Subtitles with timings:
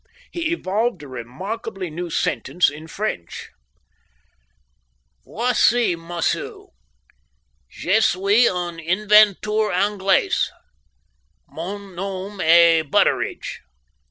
[0.31, 3.51] He evolved a remarkable new sentence in French.
[5.23, 6.69] "Voici, Mossoo!
[7.69, 10.49] Je suis un inventeur Anglais.
[11.47, 13.59] Mon nom est Butteridge.